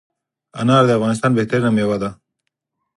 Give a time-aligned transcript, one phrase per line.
[0.59, 2.09] انار دافغانستان بهترینه میوه ده